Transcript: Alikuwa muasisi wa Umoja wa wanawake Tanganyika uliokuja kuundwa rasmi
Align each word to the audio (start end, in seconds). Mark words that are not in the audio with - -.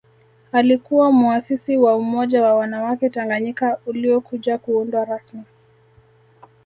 Alikuwa 0.51 1.11
muasisi 1.11 1.77
wa 1.77 1.95
Umoja 1.95 2.43
wa 2.43 2.55
wanawake 2.55 3.09
Tanganyika 3.09 3.77
uliokuja 3.85 4.57
kuundwa 4.57 5.05
rasmi 5.05 5.43